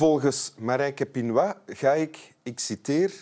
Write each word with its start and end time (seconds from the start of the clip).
Volgens 0.00 0.52
Marijke 0.58 1.06
Pinois 1.06 1.54
ga 1.66 1.92
ik, 1.92 2.34
ik 2.42 2.58
citeer, 2.58 3.12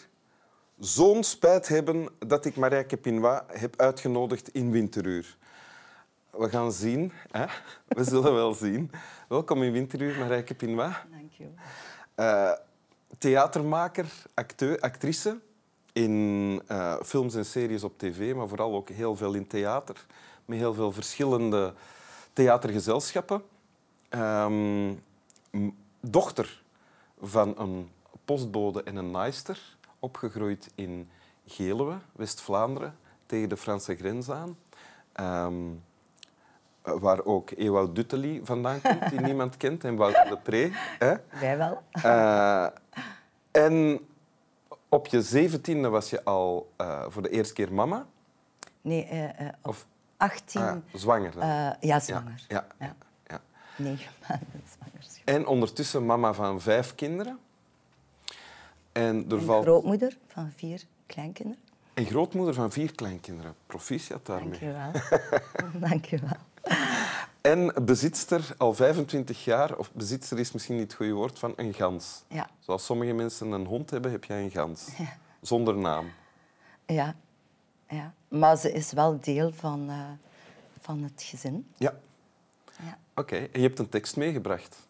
zo'n 0.78 1.24
spijt 1.24 1.68
hebben 1.68 2.08
dat 2.18 2.44
ik 2.44 2.56
Marijke 2.56 2.96
Pinois 2.96 3.40
heb 3.46 3.80
uitgenodigd 3.80 4.48
in 4.48 4.70
Winteruur. 4.70 5.36
We 6.30 6.48
gaan 6.48 6.72
zien. 6.72 7.12
Hè? 7.30 7.44
We 7.88 8.04
zullen 8.04 8.34
wel 8.34 8.54
zien. 8.54 8.90
Welkom 9.28 9.62
in 9.62 9.72
Winteruur, 9.72 10.18
Marijke 10.18 10.54
Pinois. 10.54 10.94
Dank 11.10 11.32
je. 11.32 11.46
Uh, 12.16 12.52
theatermaker, 13.18 14.06
acteur, 14.34 14.80
actrice 14.80 15.38
in 15.92 16.62
uh, 16.70 16.96
films 17.02 17.34
en 17.34 17.44
series 17.44 17.82
op 17.84 17.98
tv, 17.98 18.34
maar 18.34 18.48
vooral 18.48 18.74
ook 18.74 18.88
heel 18.88 19.16
veel 19.16 19.34
in 19.34 19.46
theater. 19.46 20.06
Met 20.44 20.58
heel 20.58 20.74
veel 20.74 20.92
verschillende 20.92 21.74
theatergezelschappen. 22.32 23.42
Um, 24.10 25.02
dochter 26.00 26.66
van 27.20 27.58
een 27.58 27.90
postbode 28.24 28.82
en 28.82 28.96
een 28.96 29.10
naaister, 29.10 29.76
opgegroeid 29.98 30.70
in 30.74 31.10
Geluwe, 31.46 31.98
West-Vlaanderen, 32.12 32.96
tegen 33.26 33.48
de 33.48 33.56
Franse 33.56 33.96
grens 33.96 34.30
aan. 34.30 34.56
Um, 35.20 35.82
waar 36.82 37.24
ook 37.24 37.50
Ewout 37.50 37.94
Duttely 37.94 38.40
vandaan 38.42 38.80
komt, 38.80 39.10
die 39.10 39.20
niemand 39.30 39.56
kent, 39.56 39.84
en 39.84 39.96
Wouter 39.96 40.28
de 40.28 40.36
Pre. 40.36 40.70
Hè? 40.98 41.14
Wij 41.40 41.56
wel. 41.56 41.82
Uh, 42.04 42.66
en 43.50 44.00
op 44.88 45.06
je 45.06 45.22
zeventiende 45.22 45.88
was 45.88 46.10
je 46.10 46.24
al 46.24 46.72
uh, 46.80 47.04
voor 47.08 47.22
de 47.22 47.30
eerste 47.30 47.54
keer 47.54 47.72
mama? 47.72 48.06
Nee, 48.80 49.08
uh, 49.12 49.48
op 49.62 49.68
of, 49.68 49.86
18... 50.16 50.62
Ah, 50.62 50.76
zwanger 50.92 51.32
dan? 51.32 51.76
ja, 51.80 52.00
zwanger. 52.00 52.44
Ja, 52.48 52.66
ja, 52.78 52.86
ja. 52.86 52.94
Negen 53.78 54.12
maanden 54.28 54.62
zwangerschap. 54.78 55.22
En 55.24 55.46
ondertussen 55.46 56.06
mama 56.06 56.32
van 56.32 56.60
vijf 56.60 56.94
kinderen. 56.94 57.38
En, 58.92 59.24
er 59.28 59.38
en 59.38 59.44
valt... 59.44 59.64
grootmoeder 59.64 60.16
van 60.26 60.52
vier 60.56 60.82
kleinkinderen. 61.06 61.62
En 61.94 62.04
grootmoeder 62.04 62.54
van 62.54 62.72
vier 62.72 62.94
kleinkinderen. 62.94 63.54
Proficiat 63.66 64.26
daarmee. 64.26 64.58
Dank 64.60 64.60
je 64.60 64.72
wel. 64.72 65.80
Dank 65.88 66.04
je 66.04 66.18
wel. 66.18 66.76
En 67.40 67.72
bezitster 67.84 68.54
al 68.56 68.74
25 68.74 69.44
jaar, 69.44 69.76
of 69.76 69.92
bezitster 69.92 70.38
is 70.38 70.52
misschien 70.52 70.74
niet 70.74 70.84
het 70.84 70.94
goede 70.94 71.12
woord, 71.12 71.38
van 71.38 71.52
een 71.56 71.74
gans. 71.74 72.22
Ja. 72.28 72.48
Zoals 72.58 72.84
sommige 72.84 73.12
mensen 73.12 73.50
een 73.50 73.66
hond 73.66 73.90
hebben, 73.90 74.10
heb 74.10 74.24
jij 74.24 74.42
een 74.42 74.50
gans. 74.50 74.88
Ja. 74.98 75.16
Zonder 75.40 75.76
naam. 75.76 76.10
Ja. 76.86 77.14
ja. 77.88 78.14
Maar 78.28 78.56
ze 78.56 78.72
is 78.72 78.92
wel 78.92 79.20
deel 79.20 79.52
van, 79.52 79.90
uh, 79.90 80.04
van 80.80 81.02
het 81.02 81.22
gezin. 81.22 81.66
Ja. 81.76 81.94
Oké, 83.18 83.34
okay. 83.34 83.48
en 83.52 83.60
je 83.60 83.66
hebt 83.66 83.78
een 83.78 83.88
tekst 83.88 84.16
meegebracht. 84.16 84.86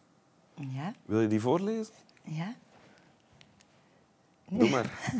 Ja. 0.54 0.94
Wil 1.04 1.20
je 1.20 1.28
die 1.28 1.40
voorlezen? 1.40 1.94
Ja. 2.22 2.54
Doe 4.48 4.68
maar. 4.68 5.16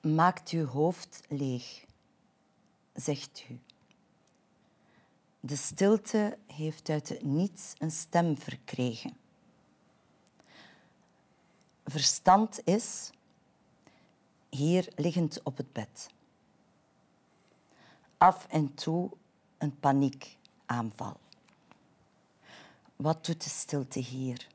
Maakt 0.16 0.50
uw 0.50 0.64
hoofd 0.64 1.22
leeg, 1.28 1.84
zegt 2.94 3.44
u. 3.50 3.58
De 5.40 5.56
stilte 5.56 6.38
heeft 6.46 6.88
uit 6.88 7.08
het 7.08 7.22
niets 7.22 7.72
een 7.78 7.90
stem 7.90 8.36
verkregen. 8.36 9.16
Verstand 11.84 12.60
is 12.64 13.10
hier 14.48 14.88
liggend 14.94 15.40
op 15.42 15.56
het 15.56 15.72
bed. 15.72 16.14
Af 18.18 18.46
en 18.46 18.74
toe 18.74 19.10
een 19.58 19.78
paniekaanval. 19.80 21.16
Wat 22.96 23.26
doet 23.26 23.42
de 23.42 23.50
stilte 23.50 23.98
hier? 23.98 24.46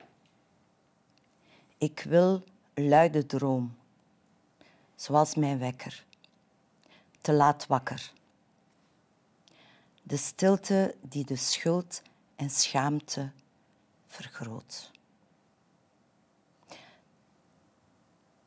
Ik 1.78 2.00
wil 2.00 2.44
luide 2.74 3.26
droom 3.26 3.76
zoals 4.96 5.36
mijn 5.36 5.60
wekker. 5.60 6.06
Te 7.22 7.34
laat 7.34 7.68
wakker. 7.68 8.12
De 10.04 10.18
stilte 10.18 10.96
die 11.02 11.26
de 11.26 11.36
schuld 11.36 12.02
en 12.36 12.50
schaamte 12.50 13.32
vergroot. 14.06 14.92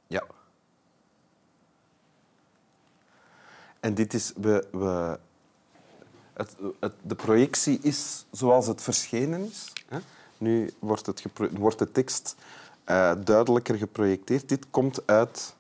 Ja. 0.07 0.27
En 3.85 3.95
dit 3.95 4.15
is... 4.15 4.33
We, 4.37 4.69
we, 4.73 5.19
het, 6.33 6.57
het, 6.81 6.93
de 7.03 7.15
projectie 7.15 7.79
is 7.83 8.25
zoals 8.31 8.67
het 8.67 8.83
verschenen 8.83 9.45
is. 9.45 9.73
Hè? 9.89 9.99
Nu 10.39 10.73
wordt, 10.79 11.07
het 11.07 11.23
wordt 11.53 11.79
de 11.79 11.93
tekst 11.93 12.37
uh, 12.87 13.13
duidelijker 13.25 13.75
geprojecteerd. 13.77 14.49
Dit 14.49 14.71
komt 14.71 15.07
uit 15.07 15.55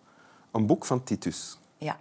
een 0.50 0.66
boek 0.66 0.84
van 0.84 1.04
Titus. 1.04 1.58
Ja. 1.78 1.98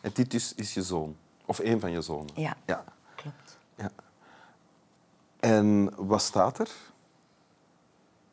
En 0.00 0.12
Titus 0.12 0.54
is 0.54 0.74
je 0.74 0.82
zoon. 0.82 1.16
Of 1.44 1.58
een 1.58 1.80
van 1.80 1.90
je 1.90 2.00
zonen. 2.00 2.32
Ja, 2.34 2.56
ja. 2.66 2.84
klopt. 3.14 3.58
Ja. 3.74 3.90
En 5.40 5.90
wat 5.96 6.22
staat 6.22 6.58
er 6.58 6.70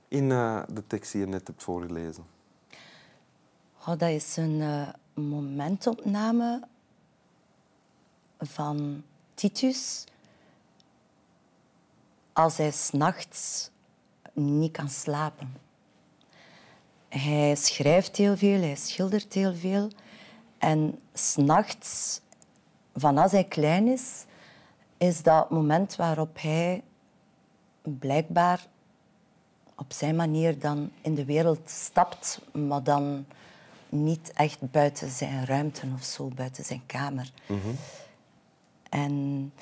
in 0.07 0.29
uh, 0.29 0.61
de 0.69 0.87
tekst 0.87 1.11
die 1.11 1.21
je 1.21 1.27
net 1.27 1.47
hebt 1.47 1.63
voorgelezen? 1.63 2.25
Oh, 3.79 3.97
dat 3.97 4.09
is 4.09 4.37
een 4.37 4.59
uh, 4.59 4.87
momentopname 5.13 6.67
van 8.39 9.03
Titus 9.33 10.03
als 12.33 12.57
hij 12.57 12.71
s'nachts 12.71 13.69
niet 14.33 14.71
kan 14.71 14.89
slapen. 14.89 15.53
Hij 17.09 17.55
schrijft 17.55 18.15
heel 18.15 18.37
veel, 18.37 18.61
hij 18.61 18.75
schildert 18.75 19.33
heel 19.33 19.55
veel. 19.55 19.91
En 20.57 20.99
s'nachts, 21.13 22.21
van 22.95 23.17
als 23.17 23.31
hij 23.31 23.43
klein 23.43 23.87
is, 23.87 24.25
is 24.97 25.23
dat 25.23 25.49
moment 25.49 25.95
waarop 25.95 26.37
hij 26.41 26.83
blijkbaar 27.81 28.67
op 29.75 29.93
zijn 29.93 30.15
manier 30.15 30.59
dan 30.59 30.91
in 31.01 31.15
de 31.15 31.25
wereld 31.25 31.69
stapt, 31.69 32.41
maar 32.51 32.83
dan 32.83 33.25
niet 33.89 34.31
echt 34.33 34.71
buiten 34.71 35.09
zijn 35.09 35.45
ruimte 35.45 35.87
of 35.95 36.03
zo, 36.03 36.27
buiten 36.27 36.63
zijn 36.63 36.85
kamer. 36.85 37.31
-hmm. 37.45 37.75
En 39.05 39.53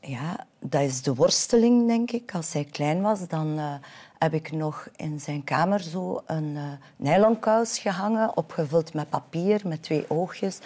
ja, 0.00 0.46
dat 0.58 0.80
is 0.80 1.02
de 1.02 1.14
worsteling, 1.14 1.86
denk 1.86 2.10
ik. 2.10 2.34
Als 2.34 2.52
hij 2.52 2.64
klein 2.64 3.02
was, 3.02 3.28
dan 3.28 3.58
uh, 3.58 3.74
heb 4.18 4.32
ik 4.32 4.52
nog 4.52 4.88
in 4.96 5.20
zijn 5.20 5.44
kamer 5.44 5.80
zo 5.80 6.22
een 6.26 6.54
uh, 6.54 6.62
nylonkous 6.96 7.78
gehangen, 7.78 8.36
opgevuld 8.36 8.94
met 8.94 9.08
papier, 9.08 9.60
met 9.64 9.82
twee 9.82 10.10
oogjes, 10.10 10.58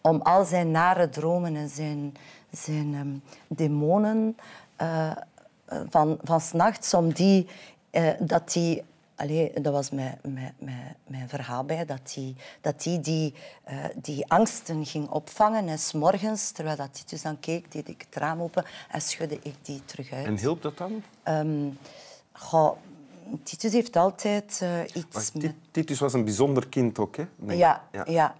om 0.00 0.20
al 0.22 0.44
zijn 0.44 0.70
nare 0.70 1.08
dromen 1.08 1.56
en 1.56 1.68
zijn, 1.68 2.14
zijn 2.50 2.94
um, 2.94 3.22
demonen 3.48 4.36
uh, 4.82 5.10
van, 5.88 6.18
van 6.22 6.40
s'nachts, 6.40 6.94
om 6.94 7.12
die, 7.12 7.46
dat 8.20 8.52
die 8.52 8.82
Allee, 9.16 9.60
dat 9.60 9.72
was 9.72 9.90
mijn, 9.90 10.18
mijn, 10.22 10.54
mijn, 10.58 10.96
mijn 11.06 11.28
verhaal 11.28 11.64
bij, 11.64 11.84
dat 11.84 12.14
hij 12.14 12.34
dat 12.60 12.82
die, 12.82 13.00
die, 13.00 13.34
uh, 13.70 13.84
die 13.94 14.30
angsten 14.30 14.86
ging 14.86 15.08
opvangen. 15.08 15.68
En 15.68 15.78
s 15.78 15.92
morgens, 15.92 16.50
terwijl 16.50 16.76
dat 16.76 16.94
Titus 16.94 17.22
dan 17.22 17.40
keek, 17.40 17.72
deed 17.72 17.88
ik 17.88 18.06
het 18.08 18.16
raam 18.16 18.40
open 18.40 18.64
en 18.90 19.00
schudde 19.00 19.38
ik 19.42 19.54
die 19.62 19.84
terug 19.84 20.12
uit. 20.12 20.26
En 20.26 20.38
hielp 20.38 20.62
dat 20.62 20.78
dan? 20.78 21.02
Um, 21.24 21.78
goh, 22.32 22.76
Titus 23.42 23.72
heeft 23.72 23.96
altijd 23.96 24.60
uh, 24.62 24.80
iets... 24.94 25.32
met... 25.32 25.54
Titus 25.70 25.98
was 25.98 26.12
een 26.12 26.24
bijzonder 26.24 26.68
kind 26.68 26.98
ook, 26.98 27.16
hè? 27.16 27.26
Nee. 27.36 27.56
Ja, 27.56 27.88
ja. 27.92 28.04
ja. 28.06 28.36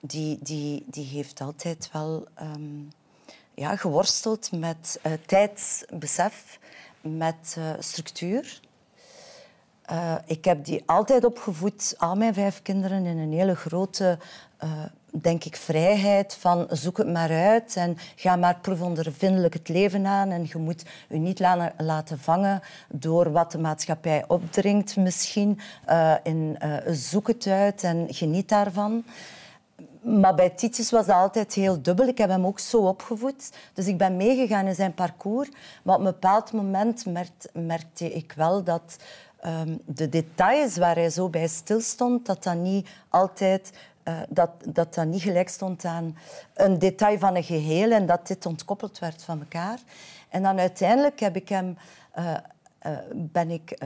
Die, 0.00 0.38
die, 0.42 0.84
die 0.86 1.04
heeft 1.04 1.40
altijd 1.40 1.88
wel 1.92 2.26
um, 2.42 2.92
ja, 3.54 3.76
geworsteld 3.76 4.52
met 4.52 5.00
uh, 5.06 5.12
tijdsbesef, 5.26 6.58
met 7.00 7.56
structuur. 7.78 8.60
Uh, 9.92 10.14
ik 10.24 10.44
heb 10.44 10.64
die 10.64 10.82
altijd 10.86 11.24
opgevoed, 11.24 11.94
al 11.98 12.16
mijn 12.16 12.34
vijf 12.34 12.62
kinderen, 12.62 13.06
in 13.06 13.18
een 13.18 13.32
hele 13.32 13.54
grote, 13.54 14.18
uh, 14.64 14.70
denk 15.10 15.44
ik, 15.44 15.56
vrijheid 15.56 16.34
van 16.34 16.66
zoek 16.70 16.96
het 16.96 17.12
maar 17.12 17.30
uit 17.30 17.76
en 17.76 17.96
ga 18.16 18.36
maar 18.36 18.58
proefondervindelijk 18.60 19.54
het 19.54 19.68
leven 19.68 20.06
aan 20.06 20.30
en 20.30 20.46
je 20.48 20.58
moet 20.58 20.84
je 21.08 21.16
niet 21.16 21.40
laten 21.76 22.18
vangen 22.18 22.60
door 22.88 23.32
wat 23.32 23.52
de 23.52 23.58
maatschappij 23.58 24.24
opdringt 24.28 24.96
misschien. 24.96 25.60
Uh, 25.88 26.14
in, 26.22 26.58
zoek 26.86 27.26
het 27.26 27.46
uit 27.46 27.82
en 27.82 28.06
geniet 28.10 28.48
daarvan. 28.48 29.04
Maar 30.00 30.34
bij 30.34 30.50
Titus 30.50 30.90
was 30.90 31.06
dat 31.06 31.16
altijd 31.16 31.54
heel 31.54 31.82
dubbel. 31.82 32.08
Ik 32.08 32.18
heb 32.18 32.30
hem 32.30 32.46
ook 32.46 32.58
zo 32.58 32.78
opgevoed. 32.78 33.52
Dus 33.72 33.86
ik 33.86 33.98
ben 33.98 34.16
meegegaan 34.16 34.66
in 34.66 34.74
zijn 34.74 34.94
parcours. 34.94 35.48
Maar 35.82 35.94
op 35.94 36.00
een 36.00 36.06
bepaald 36.06 36.52
moment 36.52 37.04
merkte 37.52 38.12
ik 38.12 38.32
wel 38.36 38.62
dat 38.64 38.96
um, 39.44 39.80
de 39.84 40.08
details 40.08 40.76
waar 40.76 40.94
hij 40.94 41.10
zo 41.10 41.28
bij 41.28 41.48
stilstond, 41.48 42.26
dat 42.26 42.42
dat 42.42 42.56
niet 42.56 42.88
altijd 43.08 43.72
eh, 44.06 44.20
dat, 44.28 44.50
dat 44.64 44.94
dat 44.94 45.06
niet 45.06 45.22
gelijk 45.22 45.48
stond 45.48 45.84
aan 45.84 46.16
een 46.54 46.78
detail 46.78 47.18
van 47.18 47.36
een 47.36 47.44
geheel 47.44 47.90
en 47.90 48.06
dat 48.06 48.26
dit 48.26 48.46
ontkoppeld 48.46 48.98
werd 48.98 49.22
van 49.22 49.40
elkaar. 49.40 49.78
En 50.28 50.42
dan 50.42 50.58
uiteindelijk 50.58 51.20
heb 51.20 51.36
ik 51.36 51.48
hem, 51.48 51.78
eh, 52.12 52.34
eh, 52.78 52.92
ben 53.14 53.50
ik 53.50 53.78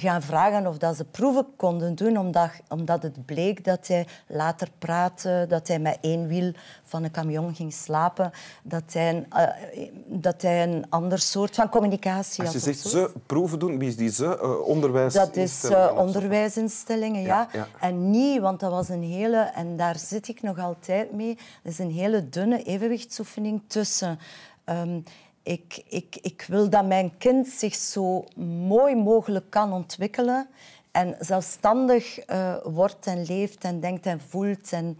gaan 0.00 0.22
vragen 0.22 0.66
of 0.66 0.78
dat 0.78 0.96
ze 0.96 1.04
proeven 1.04 1.46
konden 1.56 1.94
doen, 1.94 2.16
omdat, 2.16 2.50
omdat 2.68 3.02
het 3.02 3.26
bleek 3.26 3.64
dat 3.64 3.86
hij 3.86 4.06
later 4.26 4.68
praatte, 4.78 5.44
dat 5.48 5.68
hij 5.68 5.78
met 5.78 5.98
één 6.00 6.26
wiel 6.26 6.52
van 6.82 7.04
een 7.04 7.10
camion 7.10 7.54
ging 7.54 7.72
slapen, 7.72 8.30
dat 8.62 8.82
hij 8.92 9.08
een, 9.08 9.26
uh, 9.36 9.88
dat 10.06 10.42
hij 10.42 10.62
een 10.62 10.86
ander 10.88 11.18
soort 11.18 11.54
van 11.54 11.68
communicatie 11.68 12.44
had. 12.44 12.54
Als 12.54 12.64
je 12.64 12.72
zegt 12.72 12.88
ze 12.88 13.12
proeven 13.26 13.58
doen, 13.58 13.78
wie 13.78 13.88
is 13.88 13.96
die 13.96 14.10
ze? 14.10 14.24
Uh, 14.24 14.68
onderwijsinstellingen? 14.68 15.34
Dat 15.34 15.36
is 15.36 15.70
uh, 15.70 15.98
onderwijsinstellingen, 15.98 17.22
ja. 17.22 17.48
Ja, 17.52 17.58
ja. 17.58 17.66
En 17.80 18.10
niet, 18.10 18.40
want 18.40 18.60
dat 18.60 18.70
was 18.70 18.88
een 18.88 19.02
hele, 19.02 19.38
en 19.54 19.76
daar 19.76 19.98
zit 19.98 20.28
ik 20.28 20.42
nog 20.42 20.58
altijd 20.58 21.12
mee, 21.12 21.38
dat 21.62 21.72
is 21.72 21.78
een 21.78 21.90
hele 21.90 22.28
dunne 22.28 22.62
evenwichtsoefening 22.62 23.62
tussen... 23.66 24.18
Um, 24.64 25.04
ik, 25.42 25.82
ik, 25.88 26.16
ik 26.20 26.44
wil 26.48 26.70
dat 26.70 26.86
mijn 26.86 27.18
kind 27.18 27.48
zich 27.48 27.74
zo 27.74 28.24
mooi 28.66 28.96
mogelijk 28.96 29.50
kan 29.50 29.72
ontwikkelen 29.72 30.48
en 30.90 31.16
zelfstandig 31.18 32.28
uh, 32.30 32.56
wordt 32.64 33.06
en 33.06 33.24
leeft 33.24 33.64
en 33.64 33.80
denkt 33.80 34.06
en 34.06 34.20
voelt. 34.20 34.72
En, 34.72 34.96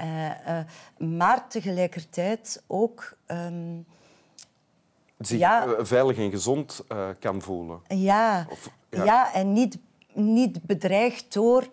uh, 0.00 0.24
uh, 0.24 0.58
maar 1.18 1.48
tegelijkertijd 1.48 2.62
ook... 2.66 3.16
Um, 3.26 3.86
zich 5.18 5.38
ja, 5.38 5.74
veilig 5.78 6.16
en 6.16 6.30
gezond 6.30 6.84
kan 7.18 7.42
voelen. 7.42 7.80
Ja, 7.88 8.46
of, 8.50 8.70
ja. 8.90 9.04
ja. 9.04 9.32
en 9.32 9.52
niet, 9.52 9.78
niet 10.12 10.62
bedreigd 10.62 11.32
door 11.32 11.68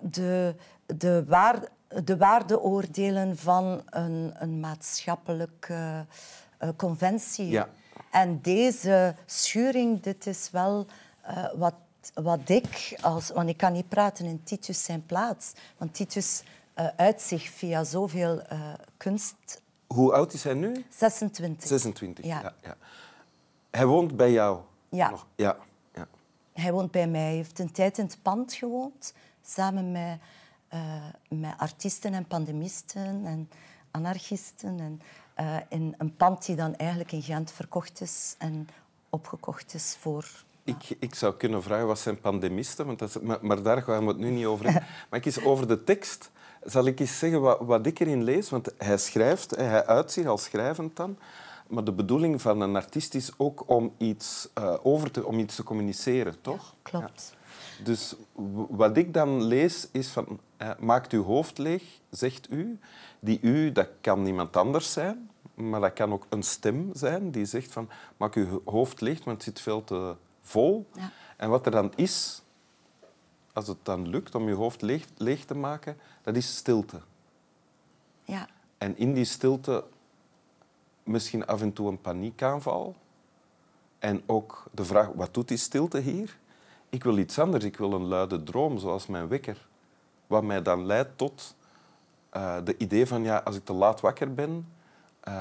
de, 0.00 0.54
de, 0.86 1.24
waar, 1.26 1.68
de 2.04 2.16
waardeoordelen 2.16 3.36
van 3.36 3.82
een, 3.90 4.34
een 4.38 4.60
maatschappelijk 4.60 5.72
conventie. 6.76 7.48
Ja. 7.48 7.68
En 8.10 8.40
deze 8.40 9.14
schuring, 9.26 10.02
dit 10.02 10.26
is 10.26 10.48
wel 10.52 10.86
uh, 11.28 11.46
wat, 11.54 11.74
wat 12.14 12.48
ik, 12.48 12.98
als, 13.00 13.30
want 13.30 13.48
ik 13.48 13.56
kan 13.56 13.72
niet 13.72 13.88
praten 13.88 14.24
in 14.24 14.42
Titus 14.42 14.84
zijn 14.84 15.06
plaats, 15.06 15.52
want 15.76 15.94
Titus 15.94 16.42
uh, 16.78 16.86
uit 16.96 17.20
zich 17.20 17.48
via 17.48 17.84
zoveel 17.84 18.42
kunst. 18.96 19.62
Hoe 19.86 20.12
oud 20.12 20.32
is 20.32 20.44
hij 20.44 20.54
nu? 20.54 20.84
26. 20.88 21.68
26, 21.68 22.24
ja. 22.24 22.40
ja, 22.40 22.54
ja. 22.62 22.76
Hij 23.70 23.86
woont 23.86 24.16
bij 24.16 24.32
jou? 24.32 24.60
Ja. 24.88 25.10
Nog? 25.10 25.26
ja. 25.34 25.56
ja. 25.94 26.06
Hij 26.52 26.72
woont 26.72 26.90
bij 26.90 27.08
mij. 27.08 27.20
Hij 27.20 27.34
heeft 27.34 27.58
een 27.58 27.72
tijd 27.72 27.98
in 27.98 28.04
het 28.04 28.18
pand 28.22 28.52
gewoond, 28.52 29.14
samen 29.42 29.92
met, 29.92 30.18
met 31.28 31.54
artiesten 31.56 32.14
en 32.14 32.26
pandemisten 32.26 33.26
en 33.26 33.48
anarchisten. 33.96 34.80
En, 34.80 35.00
uh, 35.40 35.56
in 35.68 35.94
een 35.98 36.16
pand 36.16 36.46
die 36.46 36.56
dan 36.56 36.76
eigenlijk 36.76 37.12
in 37.12 37.22
Gent 37.22 37.52
verkocht 37.52 38.00
is 38.00 38.34
en 38.38 38.68
opgekocht 39.10 39.74
is 39.74 39.96
voor... 40.00 40.28
Ik, 40.64 40.96
ik 40.98 41.14
zou 41.14 41.34
kunnen 41.34 41.62
vragen, 41.62 41.86
wat 41.86 41.98
zijn 41.98 42.20
pandemisten? 42.20 42.86
Want 42.86 42.98
dat 42.98 43.08
is, 43.08 43.20
maar, 43.20 43.38
maar, 43.40 43.62
daar 43.62 43.82
gaan 43.82 44.02
we 44.02 44.08
het 44.08 44.18
nu 44.18 44.30
niet 44.30 44.46
over 44.46 44.64
hebben. 44.64 44.84
Maar 45.10 45.18
ik 45.18 45.26
eens 45.26 45.44
over 45.44 45.68
de 45.68 45.84
tekst. 45.84 46.30
Zal 46.64 46.86
ik 46.86 47.00
eens 47.00 47.18
zeggen 47.18 47.40
wat, 47.40 47.58
wat 47.60 47.86
ik 47.86 47.98
erin 47.98 48.24
lees? 48.24 48.50
Want 48.50 48.72
hij 48.78 48.98
schrijft, 48.98 49.56
hij 49.56 49.86
uitziet 49.86 50.26
als 50.26 50.44
schrijvend 50.44 50.96
dan. 50.96 51.18
Maar 51.68 51.84
de 51.84 51.92
bedoeling 51.92 52.42
van 52.42 52.60
een 52.60 52.76
artiest 52.76 53.14
is 53.14 53.30
ook 53.36 53.68
om 53.68 53.92
iets, 53.98 54.48
uh, 54.58 54.74
over 54.82 55.10
te, 55.10 55.26
om 55.26 55.38
iets 55.38 55.54
te 55.54 55.62
communiceren, 55.62 56.40
toch? 56.40 56.62
Ja, 56.62 56.90
klopt. 56.90 57.35
Dus 57.82 58.14
wat 58.68 58.96
ik 58.96 59.14
dan 59.14 59.42
lees 59.42 59.88
is 59.90 60.08
van... 60.08 60.40
Uh, 60.62 60.70
maakt 60.78 61.12
uw 61.12 61.22
hoofd 61.22 61.58
leeg, 61.58 61.82
zegt 62.10 62.50
u. 62.50 62.78
Die 63.20 63.38
u, 63.42 63.72
dat 63.72 63.88
kan 64.00 64.22
niemand 64.22 64.56
anders 64.56 64.92
zijn, 64.92 65.30
maar 65.54 65.80
dat 65.80 65.92
kan 65.92 66.12
ook 66.12 66.26
een 66.28 66.42
stem 66.42 66.90
zijn 66.94 67.30
die 67.30 67.44
zegt 67.44 67.72
van 67.72 67.88
maak 68.16 68.34
je 68.34 68.60
hoofd 68.64 69.00
leeg, 69.00 69.24
want 69.24 69.36
het 69.36 69.42
zit 69.42 69.60
veel 69.60 69.84
te 69.84 70.16
vol. 70.42 70.86
Ja. 70.94 71.10
En 71.36 71.50
wat 71.50 71.66
er 71.66 71.72
dan 71.72 71.92
is, 71.94 72.42
als 73.52 73.68
het 73.68 73.78
dan 73.82 74.08
lukt 74.08 74.34
om 74.34 74.48
je 74.48 74.54
hoofd 74.54 74.82
leeg, 74.82 75.06
leeg 75.16 75.44
te 75.44 75.54
maken, 75.54 75.96
dat 76.22 76.36
is 76.36 76.56
stilte. 76.56 77.00
Ja. 78.24 78.48
En 78.78 78.96
in 78.96 79.14
die 79.14 79.24
stilte 79.24 79.84
misschien 81.02 81.46
af 81.46 81.60
en 81.60 81.72
toe 81.72 81.88
een 81.88 82.00
paniekaanval. 82.00 82.96
En 83.98 84.22
ook 84.26 84.64
de 84.72 84.84
vraag, 84.84 85.08
wat 85.14 85.34
doet 85.34 85.48
die 85.48 85.56
stilte 85.56 85.98
hier? 85.98 86.38
Ik 86.96 87.04
wil 87.04 87.18
iets 87.18 87.38
anders. 87.38 87.64
Ik 87.64 87.76
wil 87.76 87.92
een 87.92 88.06
luide 88.06 88.42
droom, 88.42 88.78
zoals 88.78 89.06
mijn 89.06 89.28
wekker. 89.28 89.66
Wat 90.26 90.42
mij 90.42 90.62
dan 90.62 90.86
leidt 90.86 91.18
tot 91.18 91.54
uh, 92.36 92.56
de 92.64 92.76
idee 92.76 93.06
van 93.06 93.22
ja, 93.22 93.36
als 93.38 93.56
ik 93.56 93.64
te 93.64 93.72
laat 93.72 94.00
wakker 94.00 94.34
ben, 94.34 94.50
uh, 95.28 95.34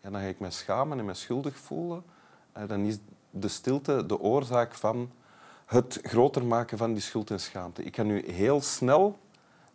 ja, 0.00 0.10
dan 0.10 0.12
ga 0.12 0.26
ik 0.26 0.40
me 0.40 0.50
schamen 0.50 0.98
en 0.98 1.04
me 1.04 1.14
schuldig 1.14 1.56
voelen. 1.56 2.02
Uh, 2.58 2.68
dan 2.68 2.80
is 2.80 2.98
de 3.30 3.48
stilte 3.48 4.06
de 4.06 4.20
oorzaak 4.20 4.74
van 4.74 5.10
het 5.64 5.98
groter 6.02 6.44
maken 6.44 6.78
van 6.78 6.92
die 6.92 7.02
schuld 7.02 7.30
en 7.30 7.40
schaamte. 7.40 7.82
Ik 7.82 7.92
kan 7.92 8.06
nu 8.06 8.30
heel 8.30 8.60
snel 8.60 9.18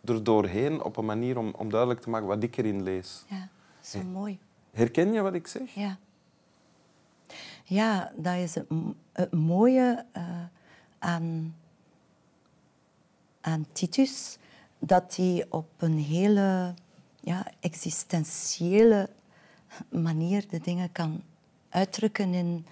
er 0.04 0.24
doorheen 0.24 0.82
op 0.82 0.96
een 0.96 1.04
manier 1.04 1.38
om, 1.38 1.54
om 1.56 1.70
duidelijk 1.70 2.00
te 2.00 2.10
maken 2.10 2.26
wat 2.26 2.42
ik 2.42 2.56
erin 2.56 2.82
lees. 2.82 3.24
Ja, 3.26 3.48
zo 3.80 4.02
mooi. 4.02 4.38
Herken 4.70 5.12
je 5.12 5.20
wat 5.20 5.34
ik 5.34 5.46
zeg? 5.46 5.74
Ja. 5.74 5.98
Ja, 7.64 8.12
dat 8.16 8.34
is 8.34 8.54
het, 8.54 8.66
het 9.12 9.32
mooie 9.32 10.04
aan, 11.02 11.56
aan 13.40 13.66
Titus 13.72 14.38
dat 14.78 15.16
hij 15.16 15.46
op 15.48 15.68
een 15.76 15.98
hele 15.98 16.74
ja, 17.20 17.46
existentiële 17.60 19.08
manier 19.88 20.48
de 20.48 20.60
dingen 20.60 20.92
kan 20.92 21.22
uitdrukken 21.68 22.34
in 22.34 22.66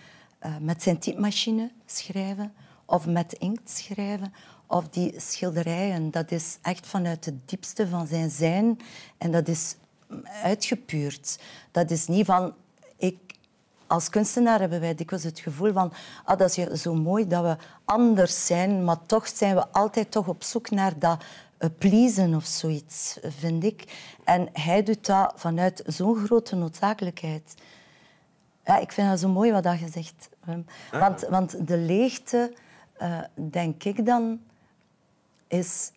uh, 0.47 0.57
met 0.61 0.83
zijn 0.83 0.99
typemachine 0.99 1.71
schrijven 1.87 2.53
of 2.85 3.07
met 3.07 3.33
inkt 3.33 3.71
schrijven 3.71 4.33
of 4.67 4.89
die 4.89 5.21
schilderijen. 5.21 6.11
Dat 6.11 6.31
is 6.31 6.59
echt 6.63 6.87
vanuit 6.87 7.25
het 7.25 7.49
diepste 7.49 7.89
van 7.89 8.07
zijn 8.07 8.31
zijn 8.31 8.79
en 9.19 9.31
dat 9.31 9.49
is 9.49 9.77
uitgepuurd. 10.43 11.39
Dat 11.71 11.91
is 11.91 12.07
niet 12.07 12.27
van 12.27 12.55
als 13.91 14.09
kunstenaar 14.09 14.61
hebben 14.61 14.81
wij 14.81 14.95
dikwijls 14.95 15.25
het 15.25 15.41
gevoel 15.41 15.73
van 15.73 15.93
ah, 16.25 16.39
dat 16.39 16.59
is 16.59 16.83
zo 16.83 16.95
mooi 16.95 17.27
dat 17.27 17.43
we 17.43 17.57
anders 17.85 18.47
zijn, 18.47 18.85
maar 18.85 19.07
toch 19.07 19.29
zijn 19.29 19.55
we 19.55 19.69
altijd 19.69 20.11
toch 20.11 20.29
op 20.29 20.43
zoek 20.43 20.71
naar 20.71 20.99
dat 20.99 21.25
uh, 21.59 21.69
pleasen 21.79 22.35
of 22.35 22.45
zoiets, 22.45 23.19
vind 23.23 23.65
ik. 23.65 23.85
En 24.25 24.49
hij 24.53 24.83
doet 24.83 25.07
dat 25.07 25.33
vanuit 25.37 25.83
zo'n 25.87 26.17
grote 26.17 26.57
noodzakelijkheid. 26.57 27.55
Ja, 28.65 28.79
ik 28.79 28.93
vind 28.93 29.09
dat 29.09 29.21
zo 29.21 29.29
mooi 29.29 29.53
wat 29.53 29.65
je 29.65 29.89
zegt. 29.93 30.29
Ah. 30.47 31.01
Want, 31.01 31.21
want 31.21 31.67
de 31.67 31.77
leegte, 31.77 32.55
uh, 33.03 33.19
denk 33.51 33.85
ik 33.85 34.07
dan, 34.07 34.41
is... 35.49 35.93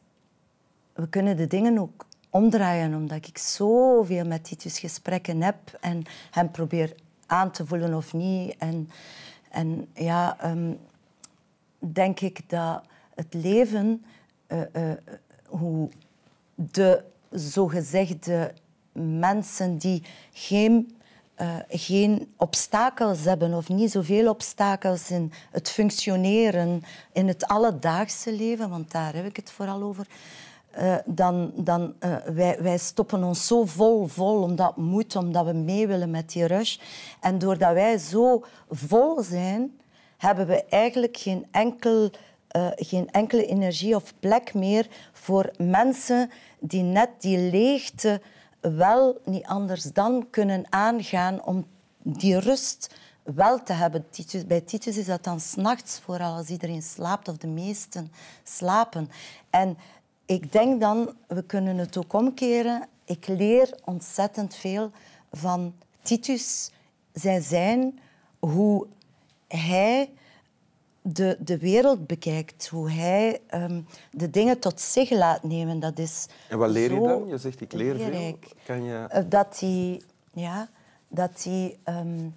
We 0.93 1.09
kunnen 1.09 1.37
de 1.37 1.47
dingen 1.47 1.77
ook 1.77 2.05
omdraaien, 2.29 2.95
omdat 2.95 3.27
ik 3.27 3.37
zoveel 3.37 4.25
met 4.25 4.43
Titus 4.43 4.79
gesprekken 4.79 5.41
heb 5.41 5.77
en 5.79 6.03
hem 6.31 6.51
probeer 6.51 6.95
aan 7.33 7.51
te 7.51 7.65
voelen 7.65 7.93
of 7.93 8.13
niet. 8.13 8.55
En, 8.57 8.89
en 9.49 9.87
ja, 9.93 10.37
um, 10.51 10.79
denk 11.79 12.19
ik 12.19 12.49
dat 12.49 12.83
het 13.15 13.33
leven... 13.33 14.05
Uh, 14.47 14.59
uh, 14.75 14.91
hoe 15.47 15.89
de 16.55 17.03
zogezegde 17.29 18.53
mensen 19.31 19.77
die 19.77 20.03
geen, 20.33 20.97
uh, 21.41 21.55
geen 21.69 22.33
obstakels 22.37 23.23
hebben 23.23 23.53
of 23.53 23.69
niet 23.69 23.91
zoveel 23.91 24.29
obstakels 24.29 25.11
in 25.11 25.31
het 25.51 25.69
functioneren 25.69 26.83
in 27.13 27.27
het 27.27 27.47
alledaagse 27.47 28.33
leven, 28.33 28.69
want 28.69 28.91
daar 28.91 29.13
heb 29.13 29.25
ik 29.25 29.35
het 29.35 29.51
vooral 29.51 29.81
over, 29.81 30.07
uh, 30.79 30.95
dan, 31.05 31.51
dan 31.55 31.93
uh, 31.99 32.15
wij, 32.15 32.57
wij 32.61 32.77
stoppen 32.77 33.23
ons 33.23 33.47
zo 33.47 33.65
vol, 33.65 34.07
vol, 34.07 34.41
omdat 34.41 34.77
moet, 34.77 35.15
omdat 35.15 35.45
we 35.45 35.53
mee 35.53 35.87
willen 35.87 36.11
met 36.11 36.31
die 36.31 36.45
rush. 36.45 36.77
En 37.19 37.39
doordat 37.39 37.73
wij 37.73 37.97
zo 37.97 38.43
vol 38.69 39.21
zijn, 39.21 39.79
hebben 40.17 40.47
we 40.47 40.65
eigenlijk 40.65 41.17
geen 41.17 41.45
enkel 41.51 42.09
uh, 42.55 42.67
geen 42.75 43.11
enkele 43.11 43.45
energie 43.45 43.95
of 43.95 44.13
plek 44.19 44.53
meer 44.53 44.87
voor 45.11 45.51
mensen 45.57 46.31
die 46.59 46.83
net 46.83 47.09
die 47.19 47.37
leegte 47.37 48.21
wel 48.61 49.21
niet 49.25 49.45
anders 49.45 49.83
dan 49.83 50.27
kunnen 50.29 50.65
aangaan 50.69 51.45
om 51.45 51.65
die 52.03 52.39
rust 52.39 52.95
wel 53.23 53.63
te 53.63 53.73
hebben. 53.73 54.05
Bij 54.47 54.61
Titus 54.61 54.97
is 54.97 55.05
dat 55.05 55.23
dan 55.23 55.39
s'nachts, 55.39 55.99
vooral 55.99 56.35
als 56.35 56.47
iedereen 56.47 56.81
slaapt 56.81 57.27
of 57.27 57.37
de 57.37 57.47
meesten 57.47 58.11
slapen. 58.43 59.09
En 59.49 59.77
ik 60.33 60.51
denk 60.51 60.81
dan, 60.81 61.15
we 61.27 61.43
kunnen 61.43 61.77
het 61.77 61.97
ook 61.97 62.13
omkeren. 62.13 62.87
Ik 63.05 63.27
leer 63.27 63.79
ontzettend 63.85 64.55
veel 64.55 64.91
van 65.31 65.73
Titus, 66.01 66.71
zijn 67.13 67.41
zijn, 67.41 67.99
hoe 68.39 68.87
hij 69.47 70.09
de, 71.01 71.37
de 71.39 71.57
wereld 71.57 72.07
bekijkt, 72.07 72.67
hoe 72.67 72.91
hij 72.91 73.39
ehm, 73.47 73.81
de 74.11 74.29
dingen 74.29 74.59
tot 74.59 74.81
zich 74.81 75.09
laat 75.09 75.43
nemen, 75.43 75.79
dat 75.79 75.99
is 75.99 76.27
En 76.49 76.57
wat 76.57 76.69
leer 76.69 76.93
je 76.93 76.99
dan? 76.99 77.27
Je 77.27 77.37
zegt 77.37 77.61
ik 77.61 77.73
leer 77.73 77.95
veel. 77.97 78.37
Kan 78.65 78.83
je... 78.83 79.05
Eh, 79.09 79.23
Dat 79.29 79.59
hij... 79.59 80.01
Ja, 80.33 80.69
dat 81.07 81.43
hij... 81.43 81.77
ehm, 81.83 82.29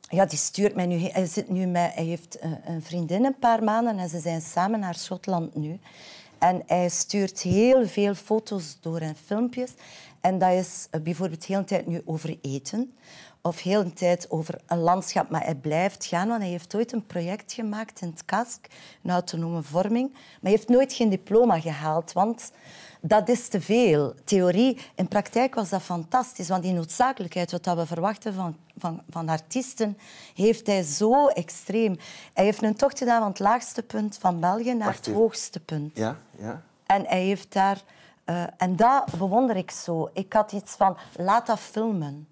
ja, 0.00 0.26
die 0.26 0.38
stuurt 0.38 0.74
mij 0.74 0.86
nu... 0.86 0.96
Hij, 0.96 1.26
zit 1.26 1.48
nu 1.48 1.66
met, 1.66 1.94
hij 1.94 2.04
heeft 2.04 2.42
een, 2.42 2.58
een 2.64 2.82
vriendin 2.82 3.24
een 3.24 3.38
paar 3.38 3.64
maanden 3.64 3.98
en 3.98 4.08
ze 4.08 4.20
zijn 4.20 4.40
samen 4.40 4.80
naar 4.80 4.94
Schotland 4.94 5.54
nu. 5.54 5.78
En 6.40 6.62
hij 6.66 6.88
stuurt 6.88 7.40
heel 7.40 7.86
veel 7.86 8.14
foto's 8.14 8.76
door 8.80 8.98
en 8.98 9.16
filmpjes. 9.24 9.70
En 10.20 10.38
dat 10.38 10.52
is 10.52 10.86
eh, 10.90 11.00
bijvoorbeeld 11.00 11.44
heel 11.44 11.58
de 11.58 11.64
tijd 11.64 11.86
nu 11.86 12.02
over 12.04 12.38
eten. 12.42 12.92
Of 13.42 13.62
heel 13.62 13.84
de 13.84 13.92
tijd 13.92 14.30
over 14.30 14.60
een 14.66 14.78
landschap. 14.78 15.30
Maar 15.30 15.44
hij 15.44 15.54
blijft 15.54 16.04
gaan, 16.04 16.28
want 16.28 16.40
hij 16.40 16.50
heeft 16.50 16.74
ooit 16.74 16.92
een 16.92 17.06
project 17.06 17.52
gemaakt 17.52 18.00
in 18.00 18.08
het 18.08 18.24
KASK. 18.24 18.66
Een 19.02 19.10
autonome 19.10 19.62
vorming. 19.62 20.12
Maar 20.12 20.22
hij 20.40 20.50
heeft 20.50 20.68
nooit 20.68 20.92
geen 20.92 21.08
diploma 21.08 21.60
gehaald, 21.60 22.12
want 22.12 22.52
dat 23.00 23.28
is 23.28 23.48
te 23.48 23.60
veel. 23.60 24.14
Theorie. 24.24 24.78
In 24.94 25.08
praktijk 25.08 25.54
was 25.54 25.68
dat 25.68 25.82
fantastisch, 25.82 26.48
want 26.48 26.62
die 26.62 26.72
noodzakelijkheid, 26.72 27.50
wat 27.50 27.74
we 27.76 27.86
verwachten 27.86 28.34
van, 28.34 28.56
van, 28.78 29.02
van 29.10 29.28
artiesten, 29.28 29.98
heeft 30.34 30.66
hij 30.66 30.82
zo 30.82 31.26
extreem. 31.26 31.96
Hij 32.34 32.44
heeft 32.44 32.62
een 32.62 32.76
tocht 32.76 32.98
gedaan 32.98 33.20
van 33.20 33.28
het 33.28 33.38
laagste 33.38 33.82
punt 33.82 34.18
van 34.18 34.40
België 34.40 34.74
naar 34.74 34.86
Wacht 34.86 35.06
het 35.06 35.14
hoogste 35.14 35.60
punt. 35.60 35.96
Ja, 35.96 36.16
ja. 36.38 36.62
En 36.86 37.06
hij 37.06 37.22
heeft 37.22 37.52
daar... 37.52 37.82
eh, 38.24 38.42
en 38.56 38.76
dat 38.76 39.04
bewonder 39.18 39.56
ik 39.56 39.70
zo. 39.70 40.10
Ik 40.12 40.32
had 40.32 40.52
iets 40.52 40.72
van, 40.72 40.96
laat 41.16 41.46
dat 41.46 41.58
filmen. 41.60 42.28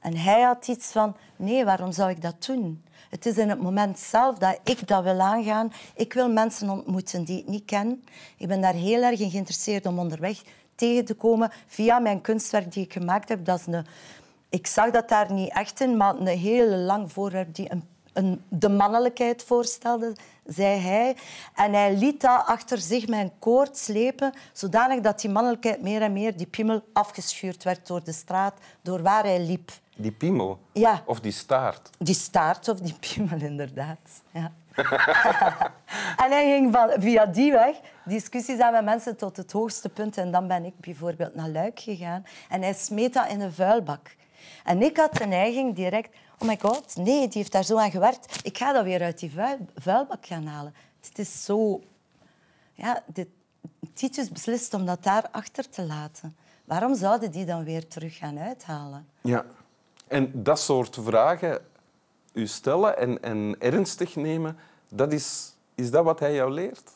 En 0.00 0.16
hij 0.16 0.40
had 0.40 0.68
iets 0.68 0.86
van, 0.86 1.16
nee, 1.36 1.64
waarom 1.64 1.92
zou 1.92 2.10
ik 2.10 2.22
dat 2.22 2.44
doen? 2.46 2.84
Het 3.10 3.26
is 3.26 3.38
in 3.38 3.48
het 3.48 3.60
moment 3.60 3.98
zelf 3.98 4.38
dat 4.38 4.58
ik 4.64 4.88
dat 4.88 5.02
wil 5.02 5.20
aangaan. 5.20 5.72
Ik 5.94 6.12
wil 6.12 6.32
mensen 6.32 6.70
ontmoeten 6.70 7.24
die 7.24 7.38
ik 7.38 7.46
niet 7.46 7.64
ken. 7.64 8.04
Ik 8.36 8.48
ben 8.48 8.60
daar 8.60 8.74
heel 8.74 9.02
erg 9.02 9.20
in 9.20 9.30
geïnteresseerd 9.30 9.86
om 9.86 9.98
onderweg 9.98 10.42
tegen 10.74 11.04
te 11.04 11.14
komen 11.14 11.50
via 11.66 11.98
mijn 11.98 12.20
kunstwerk 12.20 12.72
die 12.72 12.84
ik 12.84 12.92
gemaakt 12.92 13.28
heb. 13.28 13.44
Dat 13.44 13.58
is 13.58 13.66
een, 13.66 13.86
ik 14.48 14.66
zag 14.66 14.90
dat 14.90 15.08
daar 15.08 15.32
niet 15.32 15.52
echt 15.52 15.80
in, 15.80 15.96
maar 15.96 16.14
een 16.14 16.26
heel 16.26 16.68
lang 16.68 17.12
voorwerp 17.12 17.54
die 17.54 17.72
een, 17.72 17.84
een, 18.12 18.44
de 18.48 18.68
mannelijkheid 18.68 19.42
voorstelde, 19.42 20.12
zei 20.46 20.78
hij. 20.78 21.16
En 21.54 21.72
hij 21.72 21.96
liet 21.96 22.20
dat 22.20 22.42
achter 22.46 22.78
zich 22.78 23.08
met 23.08 23.20
een 23.20 23.32
koord 23.38 23.76
slepen, 23.76 24.32
zodanig 24.52 25.00
dat 25.00 25.20
die 25.20 25.30
mannelijkheid 25.30 25.82
meer 25.82 26.02
en 26.02 26.12
meer, 26.12 26.36
die 26.36 26.46
piemel, 26.46 26.82
afgeschuurd 26.92 27.62
werd 27.62 27.86
door 27.86 28.04
de 28.04 28.12
straat, 28.12 28.54
door 28.82 29.02
waar 29.02 29.24
hij 29.24 29.40
liep. 29.40 29.70
Die 29.96 30.12
piemel. 30.12 30.58
Ja. 30.72 31.02
Of 31.06 31.20
die 31.20 31.32
staart. 31.32 31.90
Die 31.98 32.14
staart 32.14 32.68
of 32.68 32.78
die 32.78 32.94
piemel, 33.00 33.38
inderdaad. 33.38 34.22
Ja. 34.30 34.52
en 36.24 36.30
hij 36.30 36.44
ging 36.44 36.72
van, 36.72 36.90
via 36.98 37.26
die 37.26 37.52
weg 37.52 37.76
discussies 38.04 38.58
aan 38.58 38.72
met 38.72 38.84
mensen 38.84 39.16
tot 39.16 39.36
het 39.36 39.52
hoogste 39.52 39.88
punt. 39.88 40.16
En 40.16 40.30
dan 40.30 40.46
ben 40.46 40.64
ik 40.64 40.74
bijvoorbeeld 40.76 41.34
naar 41.34 41.48
Luik 41.48 41.80
gegaan. 41.80 42.24
En 42.48 42.62
hij 42.62 42.72
smeet 42.72 43.12
dat 43.12 43.28
in 43.28 43.40
een 43.40 43.52
vuilbak. 43.52 44.16
En 44.64 44.82
ik 44.82 44.96
had 44.96 45.14
de 45.14 45.26
neiging 45.26 45.74
direct... 45.74 46.16
Oh 46.38 46.48
my 46.48 46.58
god, 46.60 46.96
nee, 46.96 47.28
die 47.28 47.38
heeft 47.38 47.52
daar 47.52 47.64
zo 47.64 47.76
aan 47.76 47.90
gewerkt. 47.90 48.46
Ik 48.46 48.58
ga 48.58 48.72
dat 48.72 48.84
weer 48.84 49.02
uit 49.02 49.18
die 49.18 49.30
vuil- 49.30 49.66
vuilbak 49.74 50.26
gaan 50.26 50.46
halen. 50.46 50.74
Het 51.00 51.18
is 51.18 51.44
zo... 51.44 51.80
Ja, 52.72 53.02
dit, 53.06 53.28
Titus 53.92 54.28
beslist 54.28 54.74
om 54.74 54.86
dat 54.86 55.02
daar 55.02 55.28
achter 55.30 55.68
te 55.68 55.82
laten. 55.82 56.36
Waarom 56.64 56.94
zouden 56.94 57.30
die 57.30 57.44
dan 57.44 57.64
weer 57.64 57.88
terug 57.88 58.16
gaan 58.16 58.38
uithalen? 58.38 59.08
Ja. 59.20 59.44
En 60.08 60.42
dat 60.42 60.60
soort 60.60 60.98
vragen 61.02 61.60
u 62.32 62.46
stellen 62.46 62.98
en, 62.98 63.22
en 63.22 63.56
ernstig 63.58 64.16
nemen, 64.16 64.56
dat 64.88 65.12
is, 65.12 65.54
is 65.74 65.90
dat 65.90 66.04
wat 66.04 66.20
hij 66.20 66.34
jou 66.34 66.50
leert? 66.50 66.90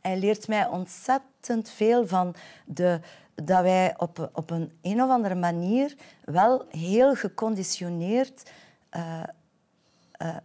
Hij 0.00 0.18
leert 0.18 0.48
mij 0.48 0.66
ontzettend 0.66 1.70
veel 1.70 2.06
van 2.06 2.34
de, 2.64 3.00
dat 3.44 3.62
wij 3.62 3.94
op, 3.98 4.30
op 4.32 4.50
een 4.50 4.78
een 4.82 5.02
of 5.02 5.10
andere 5.10 5.34
manier 5.34 5.96
wel 6.24 6.66
heel 6.68 7.14
geconditioneerd 7.14 8.50
eh, 8.88 9.22
eh, 10.12 10.36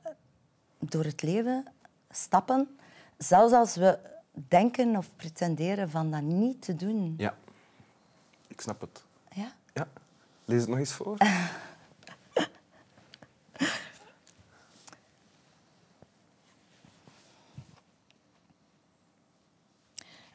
door 0.79 1.03
het 1.03 1.21
leven 1.21 1.65
stappen. 2.09 2.77
Zelfs 3.17 3.53
als 3.53 3.75
we 3.75 3.99
denken 4.31 4.95
of 4.95 5.15
pretenderen 5.15 5.89
van 5.89 6.11
dat 6.11 6.21
niet 6.21 6.61
te 6.61 6.75
doen. 6.75 7.13
Ja. 7.17 7.35
Ik 8.47 8.61
snap 8.61 8.81
het. 8.81 9.03
Ja? 9.33 9.51
Ja. 9.73 9.87
Lees 10.45 10.59
het 10.61 10.69
nog 10.69 10.79
eens 10.79 10.93
voor. 10.93 11.17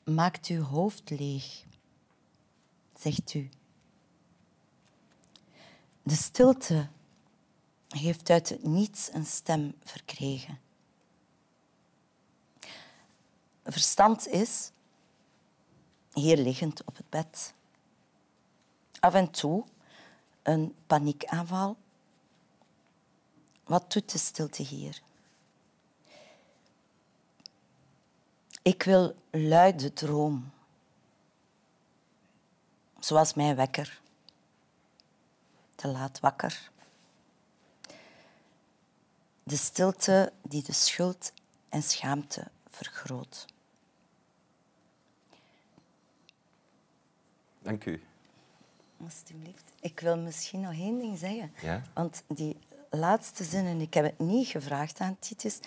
Maakt 0.05 0.47
uw 0.47 0.63
hoofd 0.63 1.11
leeg, 1.11 1.65
zegt 2.99 3.35
u. 3.35 3.49
De 6.03 6.15
stilte 6.15 6.89
heeft 7.89 8.31
uit 8.31 8.49
het 8.49 8.63
niets 8.63 9.13
een 9.13 9.27
stem 9.27 9.75
verkregen. 9.85 10.61
Verstand 13.65 14.29
is 14.29 14.71
hier 16.13 16.37
liggend 16.37 16.85
op 16.85 16.97
het 16.97 17.09
bed. 17.09 17.55
Af 19.01 19.15
en 19.15 19.31
toe 19.31 19.65
een 20.43 20.75
paniekaanval. 20.87 21.77
Wat 23.65 23.93
doet 23.93 24.13
de 24.13 24.19
stilte 24.19 24.63
hier? 24.63 25.03
Ik 28.63 28.83
wil 28.83 29.15
luide 29.31 29.93
droom. 29.93 30.51
Zoals 33.07 33.35
mijn 33.35 33.57
wekker. 33.57 34.01
Te 35.75 35.89
laat 35.89 36.21
wakker. 36.21 36.71
De 39.43 39.57
stilte 39.57 40.33
die 40.43 40.63
de 40.63 40.73
schuld 40.73 41.33
en 41.69 41.83
schaamte 41.83 42.47
vergroot. 42.71 43.47
Dank 47.59 47.85
u. 47.85 48.03
Alsjeblieft. 49.05 49.73
Ik 49.81 50.01
wil 50.01 50.17
misschien 50.19 50.61
nog 50.61 50.73
één 50.73 50.99
ding 50.99 51.19
zeggen. 51.19 51.53
Ja? 51.63 51.83
Want 51.95 52.23
die 52.27 52.57
laatste 52.91 53.45
zin, 53.45 53.67
en 53.67 53.81
ik 53.81 53.95
heb 53.95 54.05
het 54.05 54.19
niet 54.19 54.49
gevraagd 54.49 54.99
aan 54.99 55.19
Titus, 55.19 55.61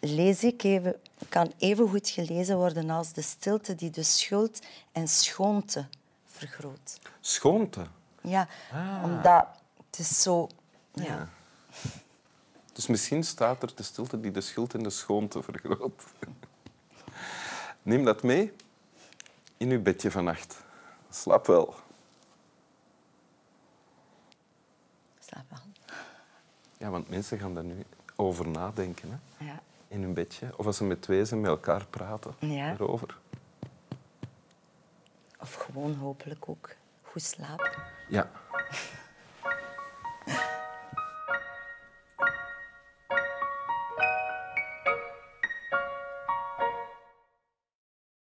lees 0.00 0.44
ik 0.44 0.62
even, 0.62 1.00
kan 1.28 1.52
even 1.58 1.88
goed 1.88 2.08
gelezen 2.08 2.56
worden 2.56 2.90
als 2.90 3.12
de 3.12 3.22
stilte 3.22 3.74
die 3.74 3.90
de 3.90 4.02
schuld 4.02 4.60
en 4.92 5.08
schoonte 5.08 5.88
vergroot. 6.40 6.98
Schoonte. 7.20 7.86
Ja, 8.22 8.48
omdat 9.02 9.46
het 9.86 9.98
is 9.98 10.22
zo... 10.22 10.48
Ja. 10.92 11.04
Ja. 11.04 11.28
Dus 12.72 12.86
misschien 12.86 13.24
staat 13.24 13.62
er 13.62 13.74
de 13.74 13.82
stilte 13.82 14.20
die 14.20 14.30
de 14.30 14.40
schuld 14.40 14.74
en 14.74 14.82
de 14.82 14.90
schoonte 14.90 15.42
vergroot. 15.42 16.02
Neem 17.82 18.04
dat 18.04 18.22
mee 18.22 18.52
in 19.56 19.70
uw 19.70 19.82
bedje 19.82 20.10
vannacht. 20.10 20.62
Slaap 21.10 21.46
wel. 21.46 21.74
Slaap 25.18 25.44
wel. 25.50 25.58
Ja, 26.78 26.90
want 26.90 27.08
mensen 27.08 27.38
gaan 27.38 27.54
daar 27.54 27.64
nu 27.64 27.84
over 28.16 28.48
nadenken. 28.48 29.10
Hè? 29.10 29.44
Ja. 29.44 29.60
In 29.88 30.02
hun 30.02 30.14
bedje. 30.14 30.52
Of 30.56 30.66
als 30.66 30.76
ze 30.76 30.84
met 30.84 31.02
twee 31.02 31.24
zijn, 31.24 31.40
met 31.40 31.50
elkaar 31.50 31.86
praten 31.86 32.34
Ja. 32.38 32.72
erover. 32.72 33.18
Of 35.50 35.56
gewoon 35.56 35.94
hopelijk 35.94 36.48
ook 36.48 36.70
goed 37.02 37.22
slapen. 37.22 37.70
Ja. 38.08 38.30